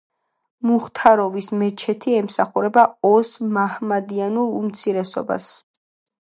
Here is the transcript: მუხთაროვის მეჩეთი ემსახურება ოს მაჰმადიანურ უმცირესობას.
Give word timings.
მუხთაროვის 0.67 1.49
მეჩეთი 1.63 2.15
ემსახურება 2.21 2.87
ოს 3.11 3.35
მაჰმადიანურ 3.59 4.57
უმცირესობას. 4.63 5.51